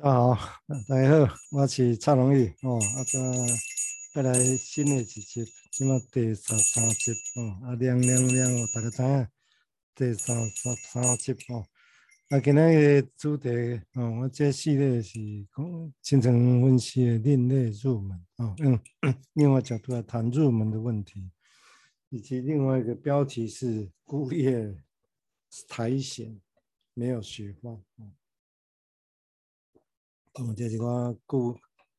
[0.00, 2.78] 大家好，大家好，我是蔡荣裕哦。
[2.78, 3.20] 啊，今
[4.14, 7.58] 带来新的一集，今麦第十三集哦。
[7.64, 9.26] 啊，亮亮亮哦，大家知影
[9.96, 11.66] 第三十三集哦。
[12.28, 13.48] 啊，今日的主题
[13.94, 15.18] 哦，我这系列是
[15.56, 18.54] 讲形成分析的另类入门哦。
[18.60, 18.78] 嗯，
[19.34, 21.28] 另外角度来谈入门的问题，
[22.10, 24.80] 以及另外一个标题是孤叶
[25.66, 26.40] 苔藓
[26.94, 27.72] 没有雪花。
[27.72, 28.12] 哦
[30.38, 31.56] 哦，这是我故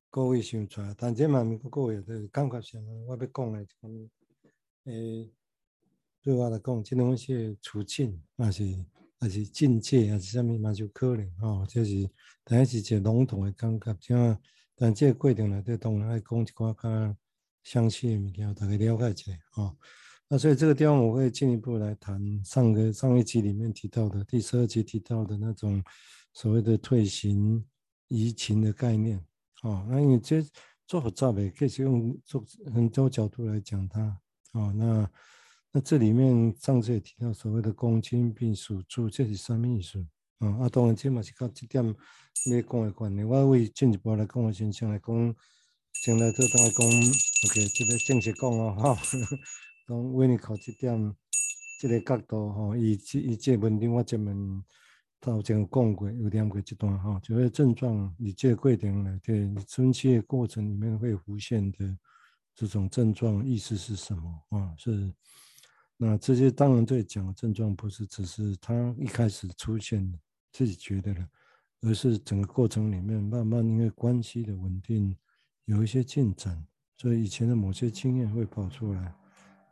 [0.10, 3.60] 故意想出来，但这嘛毋过个个的感觉上，我要讲的，
[4.86, 5.30] 诶、欸，
[6.24, 11.66] 对我来讲，这东西处境，也是也是境界，也是啥物，嘛就可能哦。
[11.68, 12.10] 就是，
[12.46, 14.42] 但是一个笼统的感觉，像，
[14.74, 17.18] 但即个过程内底当然爱讲一寡较
[17.64, 19.76] 详细的物件，大家了解一下哦。
[20.30, 25.84] 那所以这个地方我会进一步来谈上个上一集里面提到的，第十二集提到的那种
[26.32, 27.66] 所谓的退行。
[28.10, 29.24] 移情的概念，
[29.62, 30.44] 哦，那因为这
[30.88, 32.44] 做复杂的，可以用做
[32.74, 34.02] 很多角度来讲它，
[34.54, 35.10] 哦，那
[35.72, 40.00] 那这里面上次也提到所谓的公亲病属住，这是什么意思？
[40.40, 45.36] 啊、哦，啊，当然这嘛是靠这点要讲的观念，我为进一步来讲，我先先来讲，
[45.94, 48.98] 先来做当讲，OK，这个正式讲哦，哈，
[49.88, 51.16] 讲为你考这点
[51.80, 54.64] 这个角度，哈，以这以这问题我这么。
[55.22, 61.98] 到这个讲过有两个阶段哈，就是症状，你这个过程呢，对你分析的过程里面会浮现的
[62.56, 64.74] 这种症状意思是什么啊？
[64.78, 65.14] 是
[65.98, 70.10] 那这些当然对讲症状不是只是他一开始出现
[70.54, 71.30] 自己觉得的，
[71.82, 75.14] 而是整个过程里面慢慢因为关系的稳定
[75.66, 76.66] 有一些进展，
[76.98, 79.14] 所以以前的某些经验会跑出来，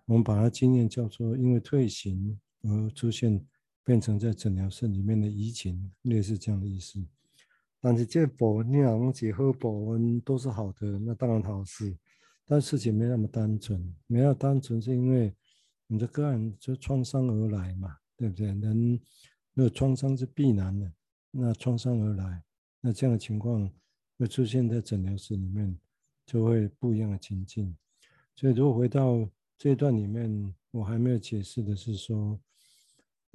[0.07, 3.41] 我们把它经验叫做因为退行而出现。
[3.87, 7.01] 变成在诊疗室里面的移情，类似这样的意思。
[7.79, 11.97] 但是这部分你讲几何部分都是好的，那当然好事。
[12.45, 15.33] 但事情没那么单纯，没那么单纯是因为
[15.87, 18.47] 你的个案就创伤而来嘛，对不对？
[18.47, 18.99] 人
[19.53, 20.91] 那创伤是必然的，
[21.31, 22.43] 那创伤而来，
[22.81, 23.71] 那这样的情况
[24.17, 25.73] 会出现在诊疗室里面，
[26.25, 27.73] 就会不一样的情境。
[28.35, 29.25] 所以如果回到
[29.57, 32.37] 这一段里面，我还没有解释的是说。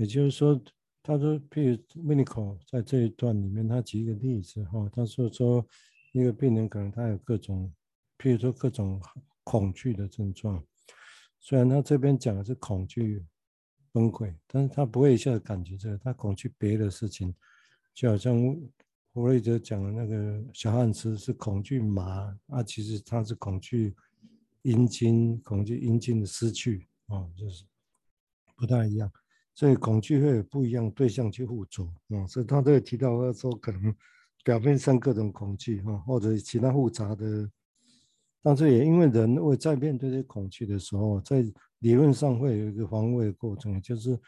[0.03, 0.61] 也就是说，
[1.01, 5.65] 他说，譬如 Minico 在这一段里面，他举一个例子哈，他说说
[6.11, 7.73] 一个病人可能他有各种，
[8.19, 9.01] 譬如说各种
[9.45, 10.61] 恐惧的症状，
[11.39, 13.25] 虽然他这边讲的是恐惧
[13.93, 17.33] 崩溃，但是他不会一下子感觉这个，他恐惧别的事情，
[17.95, 18.37] 就好像
[19.13, 23.95] 弗瑞德讲的那个小汉斯是恐惧麻，啊，其实他是恐惧
[24.63, 27.65] 阴茎，恐惧阴茎的失去，哦，就是
[28.57, 29.09] 不太一样。
[29.55, 33.95] 所以恐惧会有不一样对象去附着，啊，所以他都有提到说，可能
[34.43, 37.51] 表面上各种恐惧，啊，或者其他复杂的，
[38.43, 41.45] 但是也因为人会在面对这些恐惧的时候，在
[41.81, 44.19] 理论上会有一个防卫的过程，就是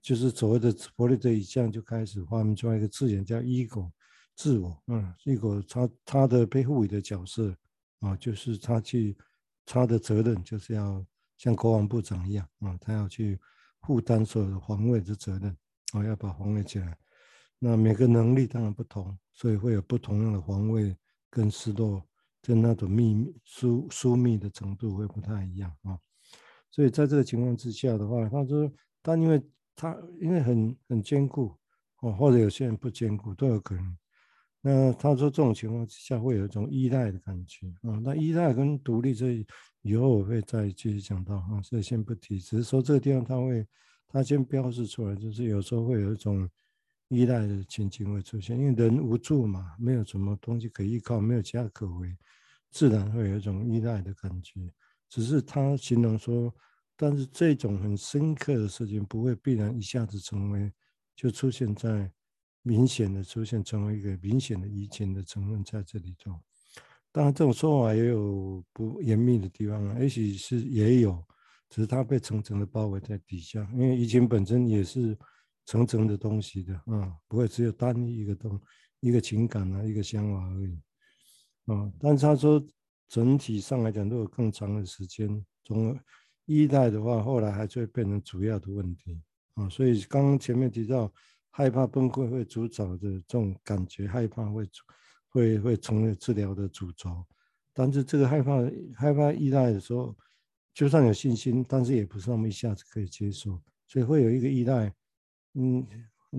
[0.00, 3.88] 就是所谓的弗洛伊德一项就开始发明出来一个字眼叫 ego，
[4.34, 7.54] 自我，嗯，ego 他他的被赋予的角色，
[8.00, 9.16] 啊，就是他去
[9.64, 11.06] 他的责任就是要
[11.36, 13.38] 像国防部长一样，啊，他要去。
[13.82, 15.56] 负担所有的防卫的责任，
[15.92, 16.96] 哦，要把防卫起来。
[17.58, 20.96] 那每个能力当然不同，所以会有不同样的防卫
[21.30, 22.04] 跟失落，
[22.40, 25.98] 跟那种秘密疏疏密的程度会不太一样啊。
[26.70, 28.72] 所以在这个情况之下的话，他说，
[29.02, 29.42] 但因为
[29.76, 31.56] 他因为很很坚固
[32.00, 33.96] 哦，或者有些人不坚固都有可能。
[34.62, 38.00] 那他说这种情况之下会有一种依赖的感觉啊。
[38.02, 39.44] 那依赖跟独立这。
[39.84, 43.66] 以后我会再继续讲到哈，所以先不提，只是说这个地方他会，
[44.06, 46.48] 他先标示出来，就是有时候会有一种
[47.08, 52.16] 依赖的情景会出现，因为人无助嘛，没有什么东西可依靠，没有其他可为，
[52.70, 54.60] 自然会有一种依赖的感觉。
[55.08, 56.54] 只是他形容说，
[56.96, 60.72] 但是这种很深刻的事情不会必然一下子成为，
[61.16, 62.08] 就出现在
[62.62, 66.40] 明显的出现成为一个明显的移情的成分在这里头。
[67.10, 71.22] 当然，这种说法也有不严密的地方啊，也许是也有，
[71.68, 73.68] 只是它被层层的包围在底下。
[73.74, 75.14] 因为移情本身也是
[75.66, 78.58] 层层的东西的啊，不会只有单一一个东
[79.00, 80.80] 一个情感啊，一个想法而已
[81.66, 81.92] 啊。
[82.00, 82.64] 但是他说
[83.08, 85.98] 整体上来讲，如果更长的时间，从
[86.46, 89.20] 依赖的话，后来还是会变成主要的问题
[89.52, 89.68] 啊。
[89.68, 91.12] 所以刚刚前面提到
[91.52, 94.68] 害怕崩溃会主导的这种感觉，害怕会。
[95.34, 97.24] 会会成为治疗的主轴，
[97.72, 98.52] 但是这个害怕
[98.94, 100.14] 害怕依赖的时候，
[100.74, 103.58] 就算有信心，但是也不是那么一下子可以接受，
[103.88, 104.94] 所以会有一个依赖，
[105.54, 105.82] 嗯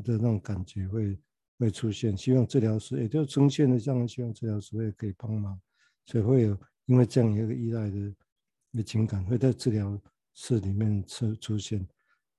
[0.04, 1.20] 的那种感觉会
[1.58, 5.60] 会出现，希望治疗师也就呈现的这样，希望治疗师会可以帮忙，
[6.06, 6.56] 所以会有
[6.86, 8.16] 因为这样一个依赖的
[8.74, 10.00] 的情感会在治疗
[10.36, 11.84] 室里面出出现。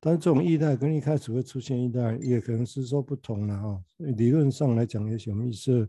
[0.05, 3.83] 但是这种依赖跟一开始会出现依赖，也可能是说不同的哈。
[3.97, 5.89] 理论上来讲，也许我们是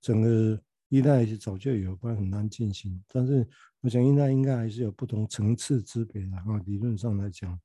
[0.00, 3.00] 整个依赖早就有，不然很难进行。
[3.06, 3.48] 但是
[3.80, 6.60] 我想依赖应该还是有不同层次之别的哈。
[6.66, 7.56] 理论上来讲，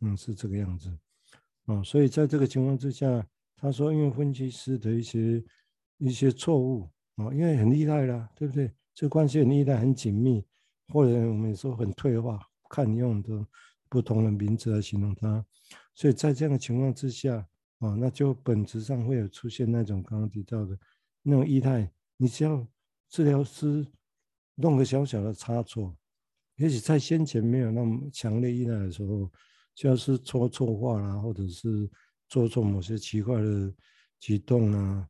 [0.00, 0.90] 嗯，是这个样子。
[1.66, 3.24] 啊，所以在这个情况之下，
[3.56, 5.40] 他说因为分析师的一些
[5.98, 8.72] 一些错误啊，因为很依赖啦，对不对？
[8.92, 10.44] 这关系很依赖，很紧密，
[10.88, 13.46] 或者我们说很退化，看你用的。
[13.94, 15.46] 不同的名字来形容它，
[15.94, 17.36] 所以在这样的情况之下
[17.78, 20.76] 啊，那就本质上会有出现那种刚刚提到的
[21.22, 21.88] 那种异态。
[22.16, 22.66] 你只要
[23.08, 23.86] 治疗师
[24.56, 25.96] 弄个小小的差错，
[26.56, 29.30] 也许在先前没有那么强烈依赖的时候，
[29.76, 31.88] 就是说错话啦，或者是
[32.28, 33.72] 做错某些奇怪的
[34.18, 35.08] 举动啊，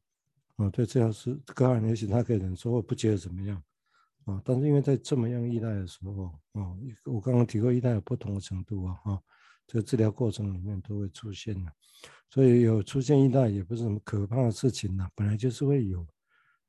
[0.57, 3.63] 啊，对治疗师个案，也许他可以忍受，或不觉得怎么样。
[4.25, 6.73] 啊，但是因为在这么样依赖的时候，啊，
[7.05, 9.23] 我刚刚提过依赖有不同的程度啊，哈，
[9.67, 11.71] 这个治疗过程里面都会出现的，
[12.31, 16.07] 所以有出现依赖也不是什么可怕的事情呐，本来就是会有，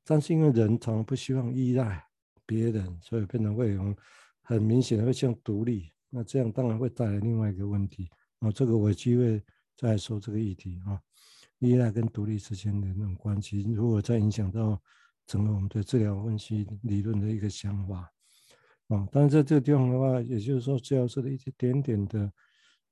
[0.04, 2.04] 但是因为人常常不希望依赖
[2.44, 3.96] 别人，所以变成会有
[4.42, 8.10] 很明显的会像独立，那这样当然会带来另外一个问题
[8.40, 9.42] 啊，这个我有机会
[9.74, 11.00] 再说这个议题啊，
[11.60, 14.78] 依赖跟独立之间的那种关系，如果再影响到。
[15.26, 18.12] 整个我们对治疗分析理论的一个想法
[18.88, 22.32] 啊，但是在这个地方的话，也就是说，治疗师的一些点点的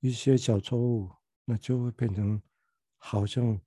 [0.01, 1.09] 一些小错误，
[1.45, 2.43] 那就会变成
[2.97, 3.59] 好像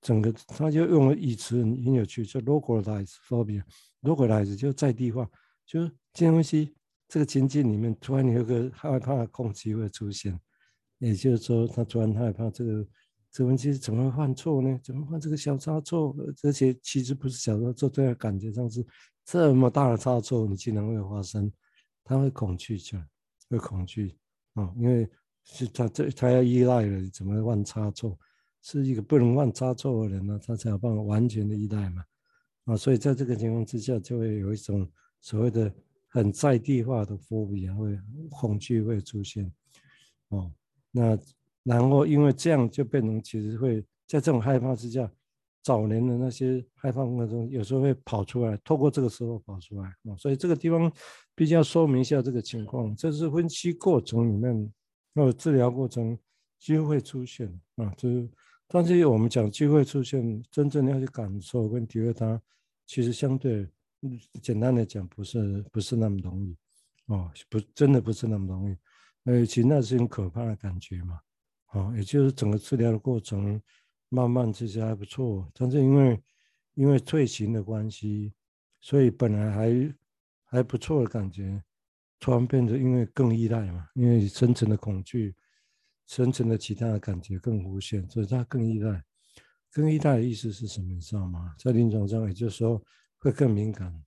[0.00, 5.28] 整个他就用了一词很有趣，叫 localized phobia，localized 就在地化，
[5.66, 6.74] 就是这东西
[7.06, 10.40] 这个情境里面突然有个害怕的空隙会出现，
[10.98, 12.86] 也就是说他突然害怕这个。
[13.34, 14.78] 这问题怎么会犯错呢？
[14.80, 16.14] 怎么犯这个小差错？
[16.44, 18.86] 而且其实不是小差错，这样感觉上是
[19.24, 21.50] 这么大的差错，你竟然会发生，
[22.04, 23.04] 他会恐惧起来，
[23.50, 24.16] 会恐惧
[24.52, 25.10] 啊、因为
[25.42, 28.16] 是他这他要依赖了，怎么会犯差错？
[28.62, 32.04] 是一个不能犯差错的人呢，他才有办法完全的依赖嘛
[32.66, 34.88] 啊，所以在这个情况之下，就会有一种
[35.20, 35.74] 所谓的
[36.06, 37.98] 很在地化的 phobia，会
[38.30, 39.52] 恐惧会出现
[40.28, 40.52] 哦，
[40.92, 41.18] 那。
[41.64, 45.10] 然后因为这样就变成，其实会在这种害怕之下，
[45.62, 50.14] 早年的那些害怕过程中，有时候会跑出来，透过这个时候跑出来啊。
[50.18, 50.92] 所以这个地方
[51.34, 54.72] 必须要说明一下这个情况，这是分析过程里面
[55.14, 56.16] 或治疗过程
[56.58, 57.92] 就会出现啊。
[57.96, 58.28] 就是，
[58.68, 62.38] 但是我们讲机会出现，真正要去感受跟体会它，
[62.84, 63.66] 其实相对
[64.42, 66.54] 简单的讲，不是不是那么容易
[67.06, 68.76] 哦，不真的不是那么容易，
[69.24, 71.18] 呃，其实那是很可怕的感觉嘛。
[71.74, 73.60] 啊，也就是整个治疗的过程，
[74.08, 76.22] 慢慢其实还不错，但是因为
[76.74, 78.32] 因为退行的关系，
[78.80, 79.94] 所以本来还
[80.44, 81.62] 还不错的感觉，
[82.20, 85.34] 突然变得因为更依赖嘛，因为深层的恐惧，
[86.06, 89.04] 深层的其他的感觉更无限，所以它更依赖。
[89.72, 90.92] 更依赖的意思是什么？
[90.92, 91.56] 你知道吗？
[91.58, 92.80] 在临床上，也就是说
[93.18, 94.04] 会更敏感，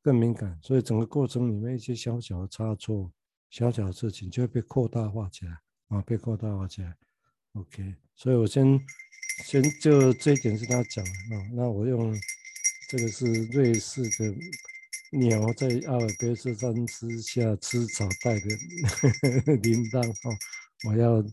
[0.00, 3.12] 更敏感，所以整个过程里面一些小小的差错、
[3.50, 5.58] 小小的事情就会被扩大化起来。
[5.88, 6.90] 啊，被扩大而且
[7.54, 8.78] ，OK，所以我先
[9.44, 12.14] 先就这一点是他讲的啊，那我用
[12.88, 14.34] 这个是瑞士的
[15.12, 18.46] 鸟在阿尔卑斯山之下吃草带的
[19.62, 20.36] 铃铛哦，
[20.88, 21.24] 我要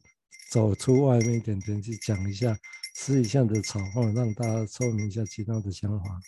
[0.50, 2.58] 走出外面一点点去讲一下
[2.96, 6.22] 吃一下的草哦，让大家说明一下其他的想法。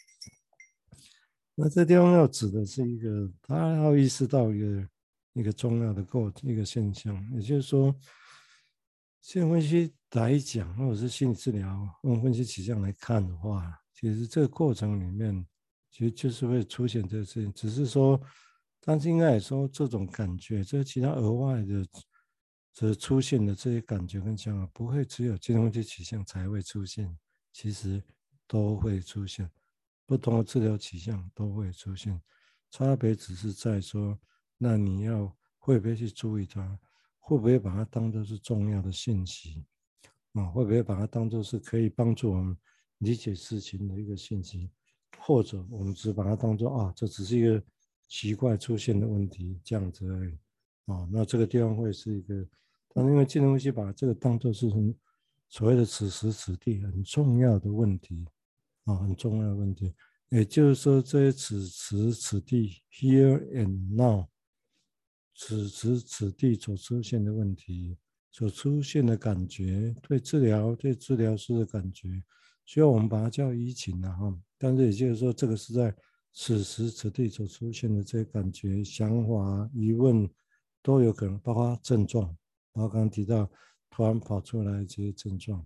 [1.55, 4.89] 那这地方要指的是一个，他要意识到一个。
[5.37, 7.95] 一个重要的过一个现象，也就是说，
[9.21, 15.45] 性分析来讲，或者是心理治疗用分析取向来看的话，其实这个过程里面，
[15.91, 17.53] 其实就是会出现这个事情。
[17.53, 18.19] 只是说，
[18.81, 21.85] 但是应该来说，这种感觉，这其他额外的
[22.73, 27.15] 这出现的这些感觉跟想法，不会只有精神分析取向才会出现，
[27.53, 28.03] 其实
[28.47, 29.47] 都会出现，
[30.07, 32.19] 不同的治疗取向都会出现，
[32.71, 34.17] 差别只是在说。
[34.57, 36.79] 那你要会不会去注意它？
[37.19, 39.65] 会不会把它当做是重要的信息？
[40.33, 42.55] 啊，会不会把它当做是可以帮助我们
[42.99, 44.69] 理解事情的一个信息？
[45.19, 47.61] 或者我们只把它当做啊，这只是一个
[48.07, 50.37] 奇怪出现的问题这样子而已。
[50.85, 52.47] 啊，那这个地方会是一个，
[52.93, 54.95] 但因为金融分析把这个当做是很
[55.49, 58.25] 所谓的此时此地很重要的问题，
[58.85, 59.93] 啊，很重要的问题。
[60.29, 64.27] 也就是说，这些此时此地 （here and now）。
[65.39, 67.95] 此时此地所出现的问题，
[68.31, 72.09] 所出现的感觉，对治疗对治疗师的感觉，
[72.65, 74.39] 所以我们把它叫依情啊哈。
[74.57, 75.95] 但是也就是说，这个是在
[76.33, 80.27] 此时此地所出现的这些感觉、想法、疑问
[80.81, 82.25] 都有可能，包括症状，
[82.73, 83.47] 然后刚刚提到
[83.91, 85.63] 突然跑出来这些症状。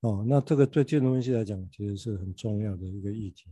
[0.00, 3.50] 哦，那这个对建筑分析来讲，其实是很重要的一个议题。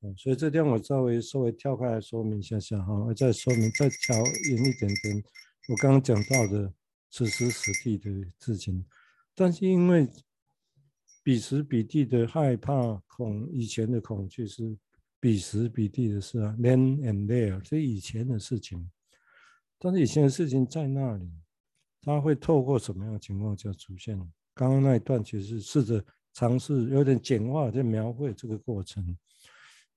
[0.00, 5.22] 哦，所以这点我稍微稍微跳开来说明一下下哈，我再说明再调远一点点，
[5.68, 6.72] 我刚刚讲到的
[7.10, 8.84] 此时此地的事情，
[9.34, 10.08] 但是因为
[11.22, 14.74] 彼时彼地的害怕恐，以前的恐惧是
[15.20, 18.90] 彼时彼地的事啊，then and there，是以前的事情，
[19.78, 21.30] 但是以前的事情在那里，
[22.00, 24.18] 它会透过什么样的情况下出现？
[24.54, 26.02] 刚刚那一段其实试着
[26.32, 29.14] 尝试有点简化在描绘这个过程，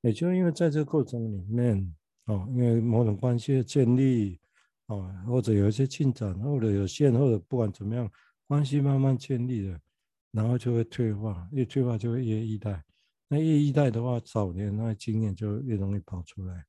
[0.04, 1.96] 也就因为在这个过程里面，
[2.26, 4.40] 哦，因为某种关系的建立，
[4.86, 8.08] 哦，或者有一些进展，或者有限，或者不管怎么样，
[8.46, 9.80] 关系慢慢建立了，
[10.32, 12.84] 然后就会退化，越退化就会越依赖，
[13.28, 16.64] 那越依赖的话，早年那经验就越容易跑出来，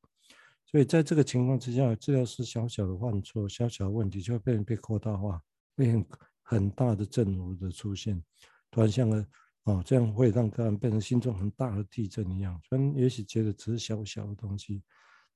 [0.64, 5.42] 所以在这个情况之下，治疗师小小的犯错，小小的问题就会被被扩大化，
[5.76, 6.04] 变。
[6.46, 8.22] 很大的震动的出现，
[8.70, 9.26] 突然像个
[9.64, 12.60] 哦，这样会让个人变成心中很大的地震一样。
[12.62, 14.82] 虽然也许觉得只是小小的东西，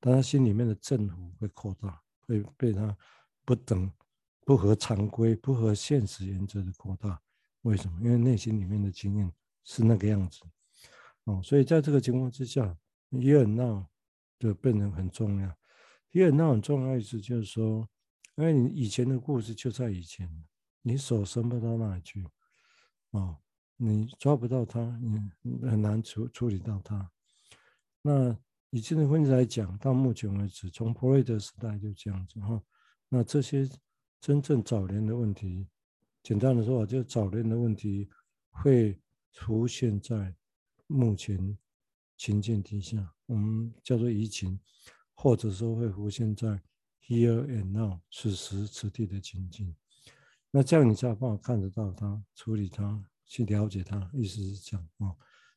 [0.00, 2.96] 但他心里面的震幅会扩大，会被他
[3.44, 3.90] 不等、
[4.44, 7.20] 不合常规、不合现实原则的扩大。
[7.62, 7.98] 为什么？
[8.02, 9.32] 因为内心里面的经验
[9.64, 10.40] 是那个样子
[11.24, 11.40] 哦。
[11.42, 12.76] 所以在这个情况之下
[13.10, 13.86] ，Here and Now
[14.38, 15.48] 就变成很重要。
[16.12, 17.88] Here and Now 很重要意思就是说，
[18.36, 20.44] 因为你以前的故事就在以前。
[20.80, 22.26] 你手伸不到那里去，
[23.10, 23.36] 哦，
[23.80, 27.08] 你抓不到它，你很难处处理到它。
[28.02, 28.36] 那
[28.70, 32.60] 以今天分析来讲，到目前为止，从弗洛伊德时代就这样子哈。
[33.08, 33.68] 那这些
[34.20, 35.68] 真正早年的问题，
[36.24, 38.10] 简单的说，就早年的问题
[38.50, 39.00] 会
[39.32, 40.34] 出现在
[40.88, 41.56] 目前
[42.16, 44.58] 情境底下，我们叫做移情，
[45.14, 46.60] 或者说会浮现在
[47.06, 49.72] here and now 此时此地的情境。
[50.50, 55.14] 那这样你才有办法看得到它，处理它，去了解它，意思是这样啊。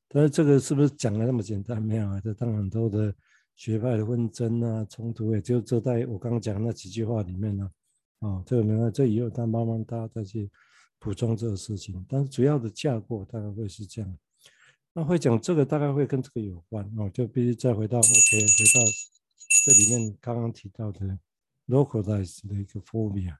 [0.07, 1.81] 但是这个是不是讲的那么简单？
[1.81, 3.15] 没有啊，这当然很多的
[3.55, 7.71] 学派的纷争啊、冲突，也就这在我刚刚讲那几句话里面呢。
[8.19, 10.51] 啊，这个没有，这以后他慢慢大家再去
[10.99, 12.05] 补充这个事情。
[12.07, 14.17] 但是主要的架构大概会是这样。
[14.93, 18.85] 那会讲这个大概会跟这个有关哦，就必须再回到 OK，回到
[19.65, 21.17] 这里面刚刚提到的
[21.67, 23.35] localized 的一个 phobia。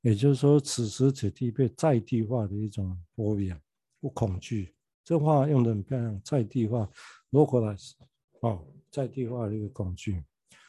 [0.00, 3.56] 也就是说，此时此地被在地化的一种 phobia
[4.04, 6.86] 不恐惧，这话用的很漂亮，在地化
[7.30, 7.92] localize
[8.40, 10.22] 哦，在地化的一个恐惧。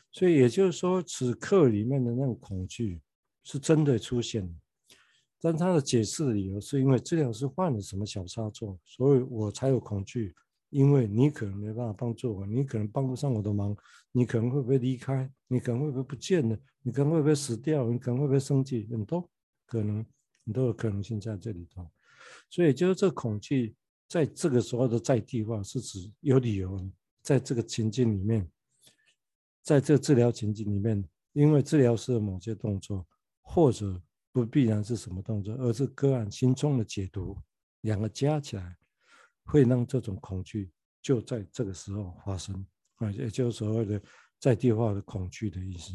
[0.09, 3.01] 所以也就是说，此刻里面的那种恐惧
[3.43, 4.49] 是真的出现，
[5.41, 10.33] 但他的解释的理由是因为治疗师犯了什么小差错，所以我才有恐惧。
[10.69, 13.75] 因为你可能没办法帮助我，你可能帮不上我的忙，
[14.13, 19.29] 你可能会不会离开，你可能会不会不见了，你可能会不会死掉，你可能会不会生气，很多
[19.65, 20.05] 可能
[20.45, 21.85] 很多的可能性在这里头。
[22.49, 23.75] 所以就是这恐惧
[24.07, 26.79] 在这个时候的在地化是指有理由，
[27.21, 28.49] 在这个情境里面，
[29.61, 33.07] 在这治疗情境里面，因为治疗师某些动作，
[33.41, 37.37] 或者不必然是什么动作，而是个案心中的解读，
[37.81, 38.75] 两个加起来。
[39.47, 40.71] 会让这种恐惧
[41.03, 44.01] 就在这个时候发生啊，也就是所谓的
[44.39, 45.93] 在地化的恐惧的意思。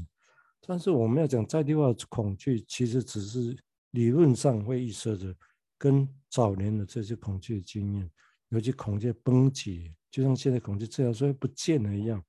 [0.60, 3.58] 但是我们要讲在地化的恐惧，其实只是
[3.90, 5.34] 理论上会预设着
[5.80, 8.10] 跟早年的这些恐惧的经验，
[8.50, 12.22] 尤其恐惧崩解，就像现在恐惧治疗师会不见了一样。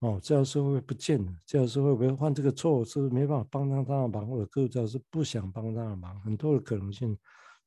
[0.00, 1.32] 哦，治疗师会不会不见了？
[1.46, 2.84] 治疗师会不会犯这个错？
[2.84, 6.20] 是不是没办法帮上他的忙，或者个治疗师不想帮他的忙？
[6.20, 7.16] 很多的可能性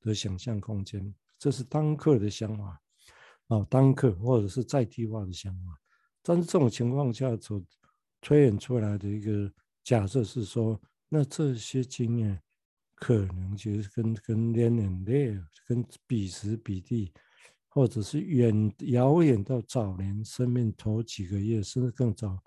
[0.01, 1.11] 的想象空间。
[1.39, 2.79] 这是当刻的想法，
[3.47, 5.79] 哦，当刻或者是在地化的想法。
[6.21, 7.59] 但是这种情况下所
[8.21, 9.51] 推演出来的一个
[9.83, 12.39] 假设是说，那这些经验
[12.99, 17.13] 可能就是跟跟 then and there，跟彼时彼地，
[17.69, 22.37] 或者是远遥远到早年生命头几个月，甚至更早、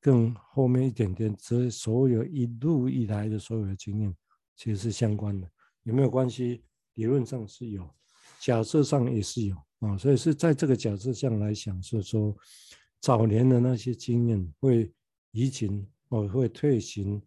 [0.00, 4.14] 更后面一点点，这所有一路以来的所有的经验，
[4.54, 5.50] 其实是相关的。
[5.84, 6.62] 有没有关系？
[6.94, 7.88] 理论上是有。
[8.38, 12.36] 假设上也是有啊，所以是在这个假设上来想，是说
[13.00, 14.92] 早年的那些经验会
[15.30, 17.22] 移情，或会退行，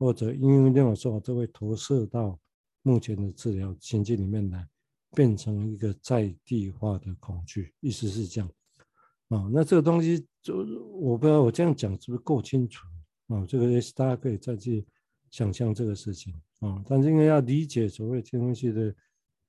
[0.00, 2.36] 或者因为这种说法，就会投射到
[2.82, 4.66] 目前的治疗情境里面来，
[5.14, 8.50] 变成一个在地化的恐惧，意思是这样
[9.28, 9.48] 啊。
[9.52, 10.56] 那这个东西就
[10.90, 12.84] 我不知道我这样讲是不是够清楚
[13.28, 13.46] 啊？
[13.46, 14.84] 这个也是大家可以再去
[15.30, 16.82] 想象这个事情啊。
[16.88, 18.92] 但是因为要理解所谓天文学的。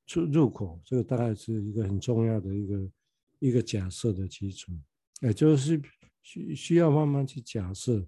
[0.08, 2.92] 出入口，这个大概是一个很重要的一个
[3.40, 4.74] 一个假设的基础，
[5.22, 5.82] 也就是
[6.22, 8.06] 需需要慢慢去假设，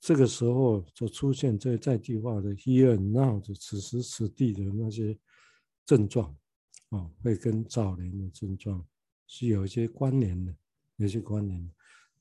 [0.00, 5.18] 这个时候所出现这在地化的 here now 的此时此地的那些
[5.84, 6.34] 症状，
[6.90, 8.84] 啊，会跟早年的症状
[9.26, 10.54] 是有一些关联的，
[10.96, 11.72] 有些关联的。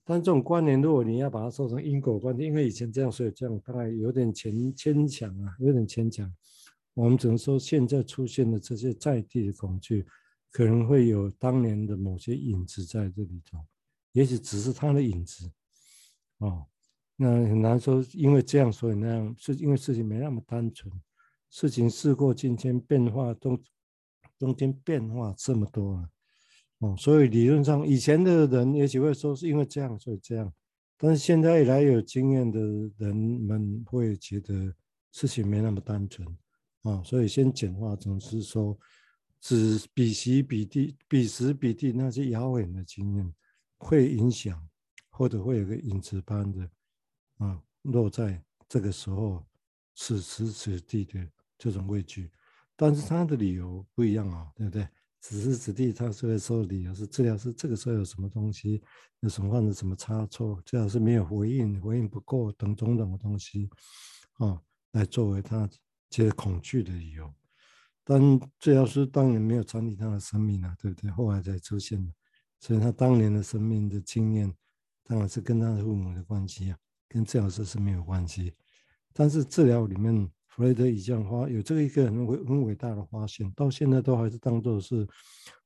[0.04, 6.32] 但这种关联，如果你要把它说成因果关系，因为以前这样，所以这样大概有点牵牵强啊，有点牵强。
[6.94, 10.06] 我们只能说，现在出现的这些在地的恐惧，
[10.52, 13.60] 可能会有当年的某些影子在这里头，
[14.14, 15.52] 也许只是它的影子。
[16.38, 16.66] 哦，
[17.18, 20.92] 那很难说，因为这样，所以那样，是因为事情没那么单纯，
[21.50, 23.64] 事情事过境迁，变化中
[24.38, 26.10] 中间变化这么多啊。
[26.80, 30.54] 哦，所以理论上，以前的人也许会说是因为这样，所以这样。
[30.98, 32.60] 但是现在来有经验的
[32.98, 34.74] 人们会觉得
[35.12, 36.28] 事情没那么单纯
[36.84, 38.78] 啊，所以先简化成是说，
[39.40, 43.34] 只彼时彼地、彼时彼地那些遥远的经验
[43.78, 44.62] 会影响，
[45.10, 46.70] 或者会有个影子般的
[47.38, 49.46] 啊落在这个时候、
[49.96, 51.28] 此时此地的
[51.58, 52.32] 这种畏惧。
[52.76, 54.88] 但是他的理由不一样啊，对不对？
[55.22, 58.84] 此时此地，他所以说理由是治疗是这个时候有什么东西，
[59.22, 63.68] 有什么患者什么差错，治疗是没有回应，回应不够等种种的东西，
[64.34, 64.62] 啊，
[64.92, 65.68] 来作为他
[66.12, 67.34] 觉得恐惧的理由。
[68.04, 68.22] 但
[68.60, 71.10] 治疗师当然没有参与他的生命啊，对不对？
[71.10, 72.14] 后来才出现的，
[72.60, 74.54] 所以他当年的生命的经验，
[75.04, 76.78] 当然是跟他的父母的关系啊，
[77.08, 78.54] 跟治疗师是没有关系。
[79.14, 80.30] 但是治疗里面。
[80.48, 85.06] 弗雷德已这样发有这个一个很伟很伟大的发现，到现在都还是当做是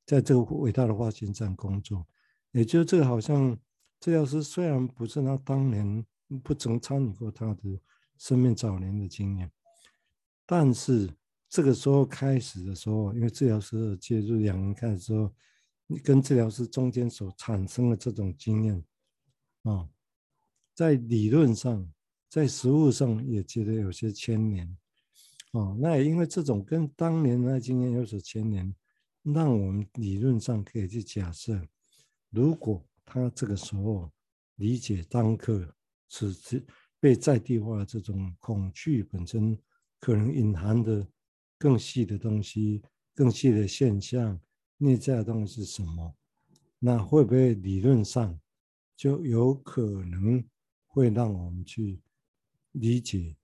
[0.04, 2.04] 在这个伟大的发现站工作。
[2.50, 3.56] 也就这个好像
[4.00, 6.04] 治疗师虽然不是他当年
[6.42, 7.80] 不曾参与过他的
[8.18, 9.48] 生命早年的经验，
[10.44, 11.08] 但是
[11.48, 15.32] 这个时候开始的时候，因为治疗师的介入，两人开始之后，
[15.86, 18.84] 你跟治疗师中间所产生的这种经验
[19.62, 19.88] 啊，
[20.80, 21.86] 在理论上。
[22.30, 24.78] 在实物上也觉得有些牵连，
[25.50, 28.72] 哦，那也因为这种跟当年的经验有所牵连，
[29.24, 31.60] 让我们理论上可以去假设，
[32.30, 34.08] 如果他这个时候
[34.54, 35.74] 理解当刻
[36.08, 36.64] 是
[37.00, 39.58] 被在地化的这种恐惧本身
[39.98, 41.04] 可能隐含的
[41.58, 42.80] 更细的东西、
[43.12, 44.40] 更细的现象，
[44.78, 46.14] 内在的东西是什么？
[46.78, 48.38] 那会不会理论上
[48.96, 50.44] 就有可能
[50.90, 51.98] 会让我们去？
[52.74, 53.34] 理解，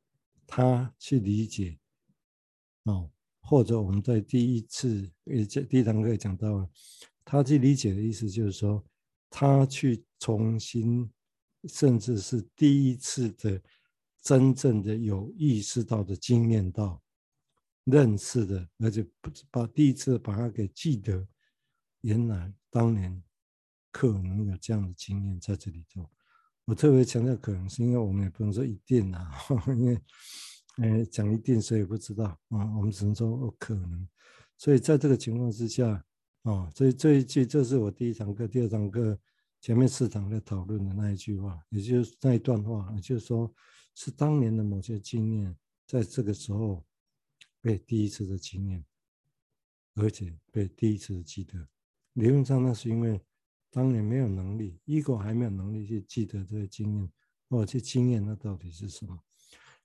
[0.46, 1.76] 他去理解，
[2.84, 6.70] 哦，或者我们在第一次也讲第一堂课讲到了，
[7.24, 8.86] 他去理解的意思就是说，
[9.28, 11.10] 他去重新，
[11.64, 13.60] 甚至是第一次的
[14.22, 17.02] 真正的有意识到的经验到，
[17.82, 21.26] 认识的，而且不把第一次把它给记得，
[22.02, 23.20] 原来当年
[23.90, 26.08] 可能有这样的经验在这里头。
[26.66, 29.30] 我特别强调可能是因为我们也不能说一定啊，
[29.68, 30.02] 因为，
[30.78, 34.08] 呃，讲一定谁也不知道啊，我们只能说可能。
[34.58, 36.04] 所以在这个情况之下，
[36.42, 39.16] 啊，所以这一句这是我第一堂课、第二堂课
[39.60, 43.54] 前面四堂在讨论的那一句话，也就是那一段话，也就是说
[43.94, 46.84] 是当年的某些经验，在这个时候
[47.60, 48.84] 被第一次的经验，
[49.94, 51.68] 而且被第一次的记得。
[52.14, 53.20] 理论上那是因为。
[53.76, 57.12] 当你没有能力，ego 还没有能力去记得这些经验，
[57.50, 59.14] 或者去经验那到底是什么？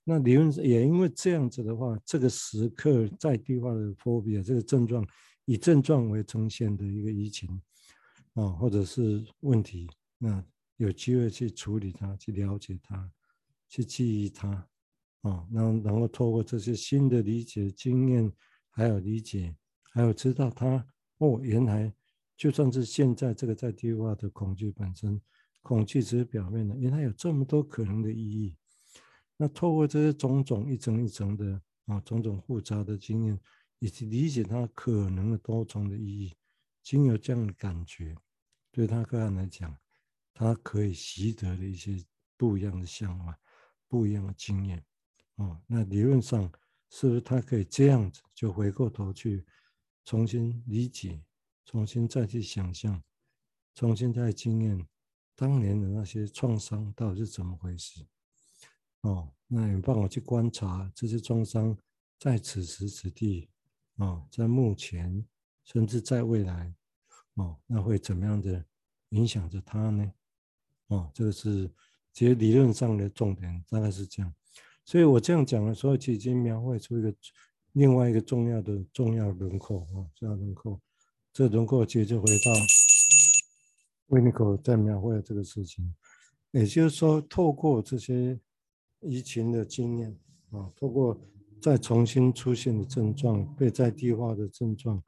[0.02, 5.06] 那理论也因为这样子的话，这个时刻在地化的 phobia 这个症状，
[5.44, 7.60] 以症状为呈现的一个疫情
[8.32, 10.42] 啊，或者是问题，那
[10.78, 13.10] 有机会去处理它，去了解它，
[13.68, 14.48] 去记忆它
[15.20, 18.32] 啊，然后然后透过这些新的理解经验，
[18.70, 19.54] 还有理解，
[19.92, 20.82] 还有知道它
[21.18, 21.92] 哦，原来。
[22.36, 25.20] 就算是现在这个在地化的恐惧本身，
[25.60, 28.56] 恐惧只是表面的，因为它有这么多可能的意义。
[29.36, 33.38] 那透过这些种种一层一层的啊，种种复杂的经验，
[33.78, 36.34] 以及理解它可能的多重的意义，
[36.82, 38.14] 经有这样的感觉，
[38.70, 39.76] 对他个人来讲，
[40.34, 42.04] 他可以习得的一些
[42.36, 43.38] 不一样的想法，
[43.88, 44.84] 不一样的经验。
[45.36, 46.50] 哦，那理论上
[46.90, 49.44] 是不是他可以这样子，就回过头去
[50.04, 51.22] 重新理解？
[51.72, 53.02] 重新再去想象，
[53.74, 54.86] 重新再经验
[55.34, 58.06] 当年的那些创伤到底是怎么回事？
[59.00, 61.74] 哦，那你帮我去观察这些创伤
[62.18, 63.48] 在此时此地，
[63.96, 65.26] 哦，在目前，
[65.64, 66.74] 甚至在未来，
[67.36, 68.62] 哦，那会怎么样的
[69.08, 70.12] 影响着他呢？
[70.88, 71.72] 哦，这个是
[72.12, 74.30] 其实理论上的重点，大概是这样。
[74.84, 77.14] 所以我这样讲的时候，其实已经描绘出一个
[77.72, 80.78] 另外一个重要的重要轮廓啊，重要轮廓。
[81.32, 82.52] 这轮廓其实就回到
[84.08, 85.94] 维尼口在描绘的这个事情，
[86.50, 88.38] 也就是说，透过这些
[89.00, 90.14] 疫情的经验
[90.50, 91.18] 啊，透过
[91.60, 95.02] 再重新出现的症状，被在地化的症状，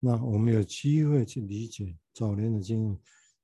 [0.00, 2.98] 那我们有机会去理解早年的经验，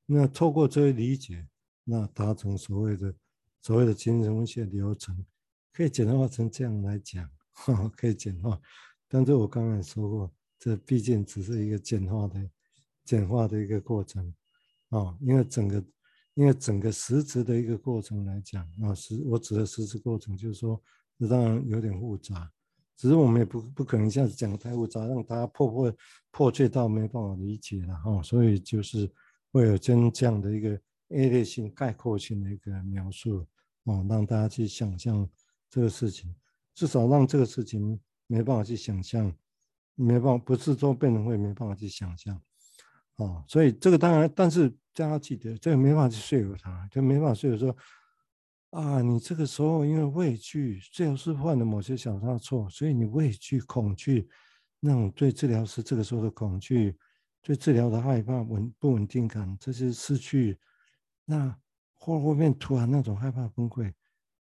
[0.07, 1.47] 那透过这些理解，
[1.85, 3.15] 那达成所谓的
[3.63, 5.25] 所谓的精神分析流程，
[5.73, 8.61] 可以简化成这样来讲，哈，可以简化。
[9.07, 12.51] 但是我刚才说过，这毕竟只是一个简化的。
[13.05, 14.35] 简化的一个过程
[14.91, 15.83] 啊，因为整个，
[16.35, 20.79] 因为整个实质的一个过程来讲啊，实我指的实质过程就是说，
[21.19, 22.53] 这当然有点复杂，
[22.99, 25.97] 只是我们也不不可能一下子讲得太复杂，让大家破破
[26.31, 29.11] 破碎到没办法理解了哈，所以就是
[29.53, 33.47] 会有真这样的一个 A 类性概括性的一个描述
[33.85, 35.27] 哦，让大家去想象
[35.71, 36.35] 这个事情，
[36.75, 39.35] 至少让这个事情没办法去想象，
[39.99, 42.41] 没办法不是说病人会没办法去想象。
[43.17, 47.77] 哦，所以这个当然，但是大家记得，这个没办法去说服他，就没办法说服说，
[48.71, 54.29] 啊，你这个时候因为畏惧，最后是犯了某些小差错，所以你畏惧、恐惧，
[54.79, 56.97] 那种对治疗师这个时候的恐惧，
[57.43, 60.57] 对治疗的害怕、稳不稳定感，这些失去，
[61.25, 61.53] 那
[61.95, 63.93] 后后面突然那种害怕崩溃，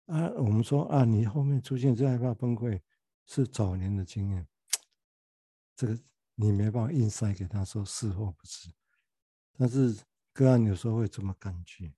[0.07, 2.81] 啊，我们说啊，你后面出现这害怕崩溃，
[3.27, 4.45] 是早年的经验，
[5.77, 5.99] 这个。
[6.37, 8.69] 你没办法硬塞给他说是或不是，
[9.57, 9.97] 但是
[10.33, 11.95] 个案有时候会这么感觉，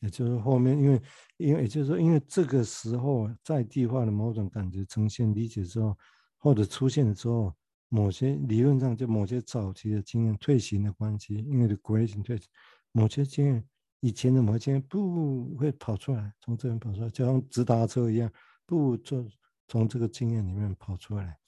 [0.00, 1.02] 也就是后面因为
[1.36, 5.94] 因为也就是说，因为这个时候在地化的某种感觉呈现理解之后，
[6.38, 7.54] 或者出现的时候，
[7.90, 12.48] 某些理论上就某些早期的经验退行的关系，因为的规性退行，
[12.92, 13.62] 某些经验
[14.00, 18.32] 以前的某些不会跑出来，从这边跑出来，就像直达车一样，
[18.64, 19.28] 不就
[19.68, 21.38] 从这个经验里面跑出来。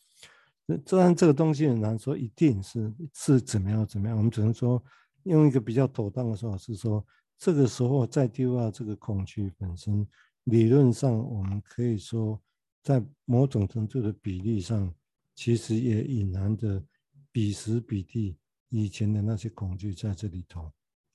[0.76, 4.16] 当然，这个东西很难说，一定是是怎么样怎么样。
[4.16, 4.83] 我们只能说，
[5.22, 7.02] 用一个比较妥当的说法是说，
[7.38, 10.07] 这个时候再丢掉这个恐惧本身，
[10.44, 12.38] 理论上我们可以说，
[12.83, 14.94] 在某种程度的比例上，
[15.35, 16.85] 其实也隐含着
[17.33, 18.37] 彼时彼地
[18.68, 20.70] 以前的那些恐惧在这里头，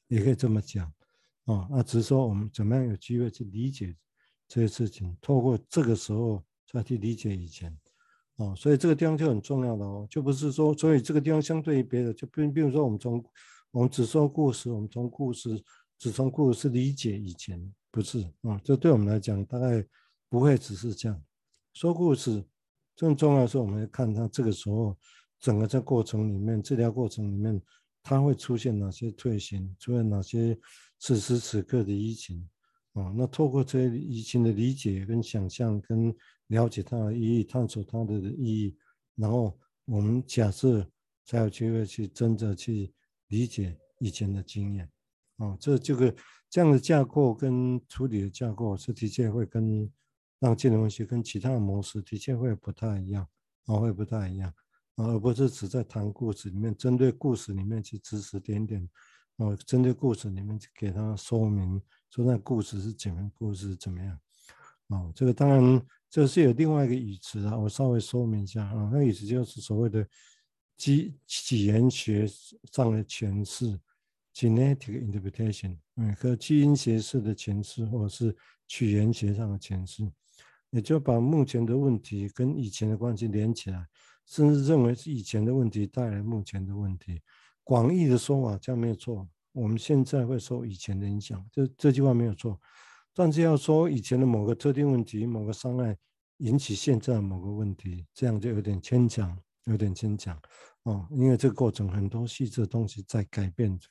[0.08, 0.92] 也可以这么讲
[1.46, 1.68] 啊。
[1.70, 3.96] 那只是说我们怎么样有机会去理解
[4.48, 7.78] 这些事情，透过这个时候再去理解以前。
[8.38, 13.24] 哦，所以这个地方就很重要的哦，就不是说，所以这个地方相对于别的，就比比如说我们从
[13.72, 15.64] 我们只说故事，我们从故事
[16.00, 19.86] 只从故事理解以前，不是啊，这对我们来讲大概
[20.30, 21.24] 不会只是这样。
[21.74, 22.44] 说故事
[22.98, 24.98] 更重要的是，我们要看它这个时候
[25.40, 27.62] 整个在过程里面，治疗过程里面，
[28.02, 30.58] 它会出现哪些退行，出现哪些
[31.00, 32.48] 此时此刻的疫情
[32.94, 33.14] 啊？
[33.16, 36.16] 那透过这疫情的理解跟想象跟。
[36.48, 38.78] 了解它的意义，探索它的意义，
[39.16, 40.88] 然后我们假设
[41.26, 42.94] 才有机会去真正去
[43.30, 44.88] 理解以前的经验，
[45.38, 46.14] 啊，这这个
[46.50, 49.90] 这样的架构跟处理的架构是的确会跟
[50.40, 53.28] 让精神分析跟其他的模式的确会不太一样，
[53.66, 54.54] 啊，会不太一样，
[54.96, 58.88] 啊，而不是只在谈故事里面，针对故事里面去指指点点，
[59.38, 61.82] 啊，针对故事里面去给他说明，
[62.14, 64.20] 说那故事是怎么样，故事是怎么样，
[64.90, 65.82] 啊，这个当然。
[66.14, 70.08] 这是有另外一个语词啊，我稍微说明一下啊，那语词就是所谓的
[70.78, 72.28] 基起源学
[72.72, 73.66] 上的诠释
[74.36, 80.08] （genetic interpretation），嗯，和基因学式的诠释，或者是起源学上的诠释，
[80.70, 83.88] 也就把目前的问题跟以前的关系连起来，
[84.28, 87.24] 甚至认为是以前的问题带来目前的问题。
[87.64, 92.60] 广义的说法这样没有错，我们现在会受以前的影响，这这句话没有错。
[93.14, 95.96] 但是要说以前的某个特定问题、某个伤害
[96.38, 100.38] 引起现在的某个问题，这样就有点牵强，有点牵强
[100.84, 101.08] 哦。
[101.12, 103.88] 因为这个过程很多细致的东西在改变着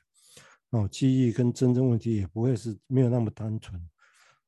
[0.70, 3.80] 哦，记忆跟真正问题也不会是没有那么单纯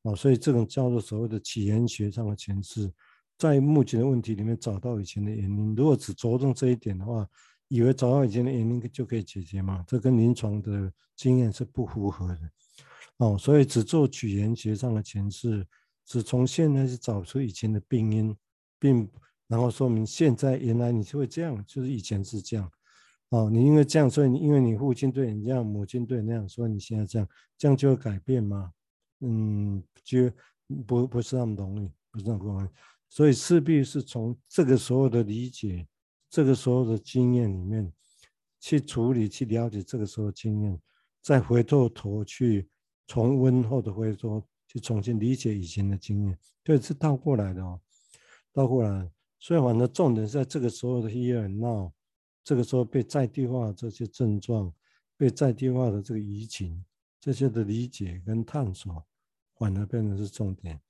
[0.02, 0.16] 哦。
[0.16, 2.92] 所以这种叫做所谓的起源学上的诠释，
[3.38, 5.74] 在目前的问题里面找到以前的原因。
[5.76, 7.24] 如果只着重这一点的话，
[7.74, 9.84] 以为找到以前的原因就可以解决吗？
[9.88, 12.38] 这跟临床的经验是不符合的。
[13.16, 15.66] 哦，所以只做取言学上的诠释，
[16.06, 18.36] 只从现在去找出以前的病因，
[18.78, 19.10] 并
[19.48, 22.70] 然后说明现在原来你就会这样，就是以前是这样。
[23.30, 28.70] 哦，你因为这样，所以你因为你父亲对你这样，母亲对你那样，所以你现在这样，这样就会改变吗？
[29.20, 30.30] 嗯，就
[30.86, 32.68] 不不是那么容易，不是那么容易。
[33.08, 35.86] 所以势必是从这个时候的理解，
[36.34, 37.92] 这个时候的经验里面
[38.58, 40.80] 去处理、去了解这个时候的经验，
[41.22, 42.68] 再回过头去。
[43.06, 47.78] 重温或者回说去重新理解以前的经验，对，是倒过来的哦，
[48.50, 49.10] 倒过来。
[49.38, 51.92] 所以反正重点是在这个时候的 here and now，
[52.42, 54.72] 这个时候被在地化这些症状，
[55.18, 56.82] 被在地化的这个移情，
[57.20, 59.04] 这些的理解跟探索，
[59.58, 60.80] 反而变成是重点。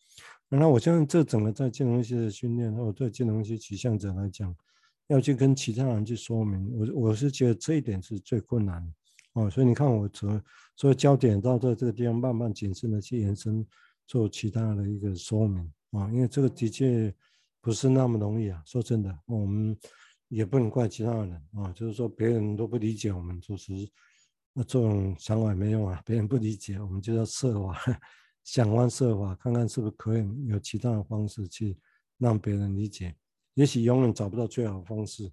[0.49, 4.55] 那我相信这整个在金融系的训练，或者对金融系取向者来讲，
[5.09, 8.93] 要去跟其他人去说明，我我是觉得这一点是最困难的
[9.35, 9.51] 哦。
[9.51, 10.41] 所以你看我从
[10.77, 13.67] 所以焦点到这这个地方，慢慢谨慎的去延伸
[14.07, 17.15] 做其他的一个说明啊，因为这个的确
[17.61, 18.63] 不是那么容易啊。
[18.65, 19.77] 说真的，我们
[20.29, 23.73] 也不能怪其他人啊，就是说别人都不理解我们，就是
[24.53, 26.03] 那这种想法也没用啊。
[26.05, 27.79] 别人不理解，我们就要设法
[28.43, 31.77] 想方设法，看看是不是可以有其他的方式去
[32.19, 33.15] 让别人理解。
[33.55, 35.31] 也许永远找不到最好的方式，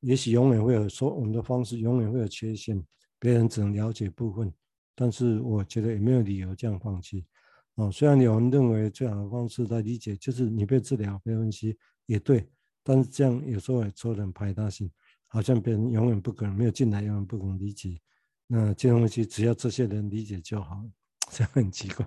[0.00, 2.82] 也许永远会有说我们的方式永远会有缺陷，
[3.18, 4.52] 别人只能了解部分。
[4.94, 7.26] 但是我觉得也没有理由这样放弃。
[7.74, 12.48] 哦，虽然有人认为最好的方式来理解就是你被治疗、被分析，也对。
[12.84, 14.88] 但是这样有时候也做人排他性，
[15.26, 17.98] 好像别人永远不可能没有进来，永远不可能理解。
[18.46, 20.84] 那金融系只要这些人理解就好，
[21.32, 22.06] 这很奇怪。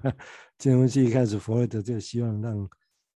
[0.58, 2.70] 金融系一开始弗洛伊德就希望让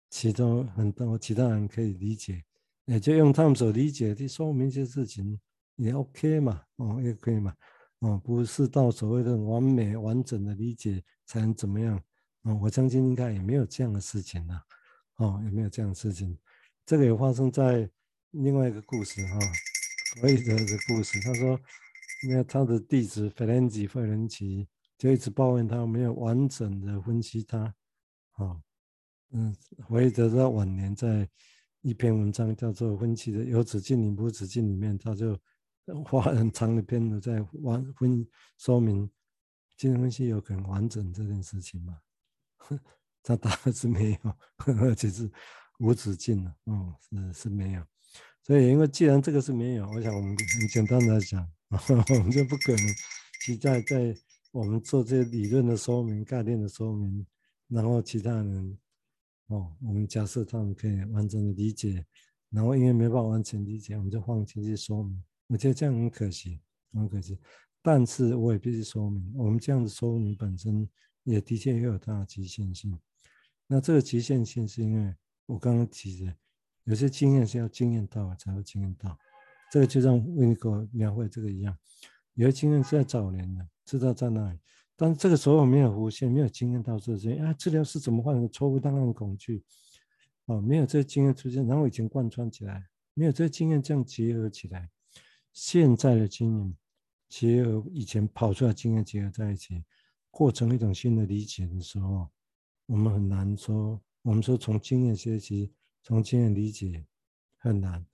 [0.09, 2.43] 其中很多其他人可以理解，
[2.85, 5.39] 也就用他们所理解的说明一些事情，
[5.75, 7.53] 也 OK 嘛，哦，也可以嘛，
[7.99, 12.01] 哦，不是到所谓的完美完整的理解才能怎么样，
[12.41, 14.61] 哦，我相信应该也没有这样的事情了，
[15.17, 16.35] 哦，也没有这样的事情，
[16.85, 17.87] 这个也发生在
[18.31, 19.39] 另外一个故事哈，
[20.15, 21.59] 弗洛伊德的故事，他说，
[22.27, 24.67] 因为他的弟子费兰吉费伦奇
[24.97, 27.75] 就一直抱怨他没有完整的分析他，
[28.37, 28.59] 哦。
[29.31, 29.55] 嗯，
[29.87, 31.29] 弗洛伊德在晚年在
[31.81, 35.39] 一篇文章叫做《分析的有止境与无止境》里面，他就
[36.03, 39.09] 花很长的篇幅在完分说明
[39.77, 41.97] 精神分析有可能完整这件事情嘛？
[43.21, 44.35] 他答案是没有，
[44.81, 45.29] 而且是
[45.77, 46.93] 无止境的，嗯，
[47.33, 47.83] 是是没有。
[48.41, 52.85] 所以，因为既然这个是没有，我想我们很简单的讲， 我们就不可能
[53.45, 54.15] 期待在
[54.51, 57.25] 我们做这些理论的说明、概念的说明，
[57.67, 58.75] 然后其他人。
[59.49, 62.05] 哦，我们假设他们可以完整的理解，
[62.49, 65.23] 然后因为没办法完全理解，我们就放弃去说明。
[65.47, 66.59] 我觉得这样很可惜，
[66.93, 67.37] 很可惜。
[67.81, 70.87] 但是我也必须说明，我们这样的说明本身
[71.23, 72.95] 也的确也有它的局限性。
[73.65, 75.15] 那这个局限性是因为
[75.47, 76.35] 我刚刚提的，
[76.83, 79.17] 有些经验是要经验到才会经验到。
[79.71, 81.75] 这个就像维尼口描绘这个一样，
[82.35, 84.59] 有些经验是在早年的，知道在哪里。
[85.01, 89.63] 但这个时候没有浮现，没有经验到这些啊，治疗是怎么患的错误档案恐惧，
[90.47, 94.89] 哦，没有这些经验出现，然后已经贯穿起来，没有这些经验这样结合起来，
[95.53, 96.77] 现在的经验
[97.29, 99.81] 结合以前跑出来经验结合在一起，
[100.31, 102.29] 构成一种新的理解的时候，
[102.85, 105.71] 我们很难说，我们说从经验学习，
[106.03, 107.05] 从经验理解
[107.59, 108.05] 很难，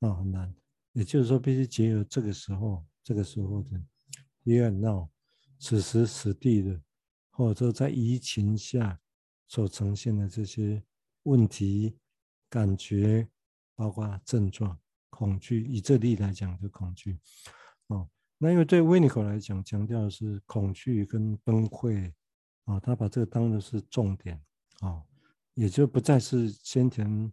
[0.00, 0.52] 啊、很难，
[0.94, 3.80] 也就是说必须结合这个时候，这个时候的
[4.44, 5.08] here and now。
[5.58, 6.80] 此时此地的，
[7.30, 8.98] 或者说在疫情下
[9.46, 10.82] 所呈现的这些
[11.24, 11.96] 问题、
[12.48, 13.28] 感觉，
[13.74, 14.78] 包括症状、
[15.10, 17.18] 恐惧，以这例来讲就恐惧。
[17.88, 22.12] 哦，那因为对维尼口来讲，强调的是恐惧跟崩溃，
[22.64, 24.40] 啊、他把这个当的是重点，
[24.80, 25.02] 啊、
[25.54, 27.32] 也就不再是先前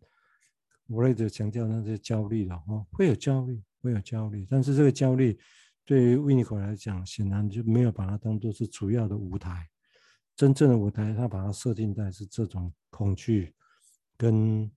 [0.88, 5.40] 弗洛伊德强调那些焦虑了，哦，会有焦虑，会有焦虑，但是这个焦虑。
[5.86, 9.70] 对于维尼口来讲，显然就没有把它当做是主要的舞台，
[10.36, 13.54] 真正的舞台，他把它设定在是这种恐惧
[14.18, 14.70] 跟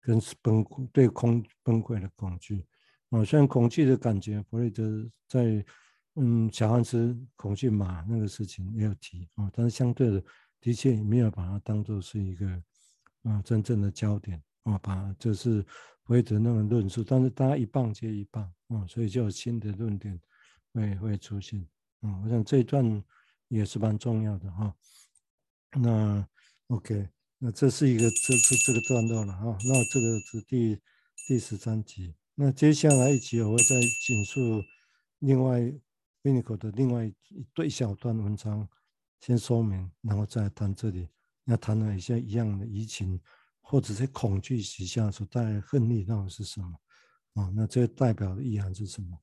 [0.00, 2.64] 跟崩溃对空崩溃的恐惧
[3.10, 3.24] 啊。
[3.24, 5.64] 虽然恐惧的感觉，弗雷德在
[6.14, 10.24] 嗯小汉斯恐惧马那个事情也有提啊，但是相对的，
[10.60, 12.46] 的确也没有把它当做是一个
[13.24, 15.60] 啊真正的焦点啊，把就是
[16.04, 20.20] 弗雷德那个论述，但是大家一棒接一棒啊，所以就有新的论点。
[20.72, 21.66] 会会出现，
[22.00, 23.04] 嗯，我想这一段
[23.48, 24.74] 也是蛮重要的哈。
[25.72, 26.26] 那
[26.68, 27.08] OK，
[27.38, 29.58] 那这是一个这是这个段落了哈。
[29.64, 30.78] 那这个是第
[31.26, 32.14] 第十三集。
[32.34, 34.62] 那接下来一集我会再简述
[35.18, 35.60] 另外
[36.22, 37.14] 维尼口的另外一
[37.52, 38.66] 对小段文章，
[39.20, 41.08] 先说明，然后再谈这里
[41.44, 43.20] 要谈了一下一样的移情，
[43.60, 46.80] 或者是恐惧底下所带来的恨意到底是什么
[47.34, 47.52] 啊？
[47.54, 49.18] 那这代表的意涵是什么？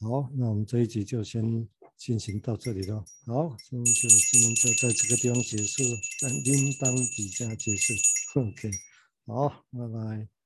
[0.00, 3.04] 好，那我们这一集就先进行到这里了。
[3.26, 5.82] 好，今天就今天就在这个地方结束，
[6.20, 7.92] 但应当底下结束。
[8.40, 8.70] OK，
[9.26, 10.37] 好，拜拜。